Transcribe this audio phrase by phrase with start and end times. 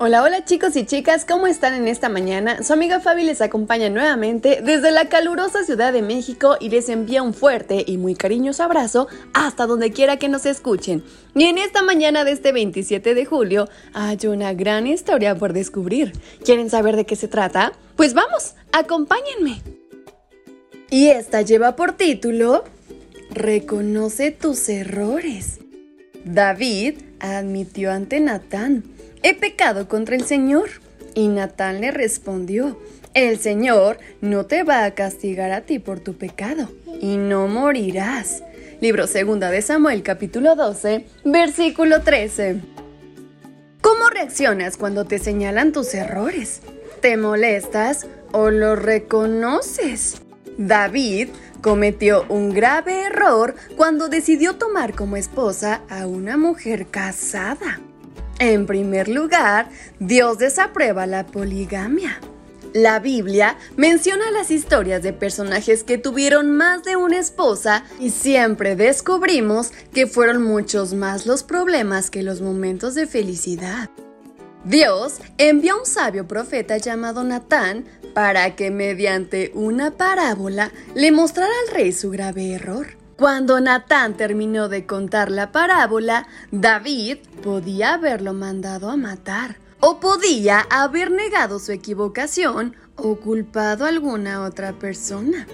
[0.00, 2.64] Hola, hola chicos y chicas, ¿cómo están en esta mañana?
[2.64, 7.22] Su amiga Fabi les acompaña nuevamente desde la calurosa Ciudad de México y les envía
[7.22, 11.04] un fuerte y muy cariñoso abrazo hasta donde quiera que nos escuchen.
[11.36, 16.12] Y en esta mañana de este 27 de julio hay una gran historia por descubrir.
[16.44, 17.72] ¿Quieren saber de qué se trata?
[17.94, 19.62] Pues vamos, acompáñenme.
[20.90, 22.64] Y esta lleva por título
[23.30, 25.60] Reconoce tus errores.
[26.24, 28.93] David admitió ante Natán
[29.24, 30.68] he pecado contra el Señor.
[31.14, 32.78] Y Natán le respondió,
[33.14, 36.68] el Señor no te va a castigar a ti por tu pecado,
[37.00, 38.42] y no morirás.
[38.80, 42.60] Libro segunda de Samuel capítulo 12, versículo 13.
[43.80, 46.60] ¿Cómo reaccionas cuando te señalan tus errores?
[47.00, 50.20] ¿Te molestas o lo reconoces?
[50.58, 51.28] David
[51.62, 57.80] cometió un grave error cuando decidió tomar como esposa a una mujer casada.
[58.38, 59.68] En primer lugar,
[60.00, 62.20] Dios desaprueba la poligamia.
[62.72, 68.74] La Biblia menciona las historias de personajes que tuvieron más de una esposa y siempre
[68.74, 73.90] descubrimos que fueron muchos más los problemas que los momentos de felicidad.
[74.64, 81.52] Dios envió a un sabio profeta llamado Natán para que mediante una parábola le mostrara
[81.68, 83.03] al rey su grave error.
[83.16, 90.60] Cuando Natán terminó de contar la parábola, David podía haberlo mandado a matar, o podía
[90.70, 95.46] haber negado su equivocación o culpado a alguna otra persona.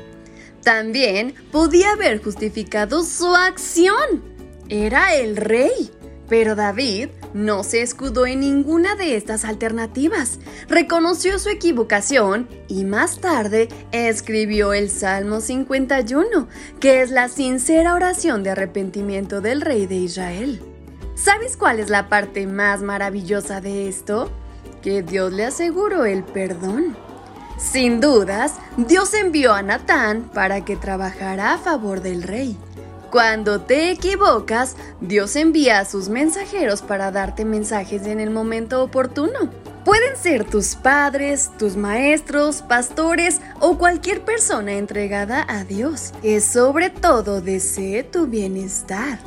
[0.62, 4.22] También podía haber justificado su acción.
[4.68, 5.90] Era el rey.
[6.28, 10.38] Pero David no se escudó en ninguna de estas alternativas.
[10.68, 16.48] Reconoció su equivocación y más tarde escribió el Salmo 51,
[16.80, 20.60] que es la sincera oración de arrepentimiento del rey de Israel.
[21.14, 24.30] ¿Sabes cuál es la parte más maravillosa de esto?
[24.82, 26.96] Que Dios le aseguró el perdón.
[27.58, 32.56] Sin dudas, Dios envió a Natán para que trabajara a favor del rey.
[33.10, 39.50] Cuando te equivocas, Dios envía a sus mensajeros para darte mensajes en el momento oportuno.
[39.84, 46.90] Pueden ser tus padres, tus maestros, pastores o cualquier persona entregada a Dios, que sobre
[46.90, 49.18] todo desee tu bienestar.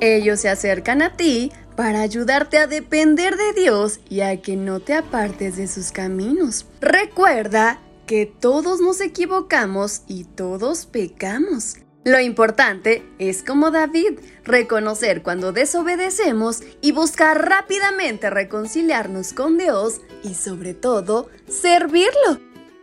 [0.00, 4.78] Ellos se acercan a ti para ayudarte a depender de Dios y a que no
[4.78, 6.66] te apartes de sus caminos.
[6.80, 11.76] Recuerda que todos nos equivocamos y todos pecamos.
[12.06, 20.34] Lo importante es como David, reconocer cuando desobedecemos y buscar rápidamente reconciliarnos con Dios y
[20.34, 22.38] sobre todo servirlo.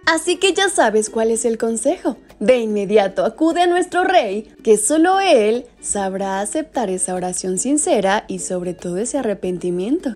[0.06, 2.18] Así que ya sabes cuál es el consejo.
[2.42, 8.40] De inmediato acude a nuestro Rey, que solo Él sabrá aceptar esa oración sincera y
[8.40, 10.16] sobre todo ese arrepentimiento.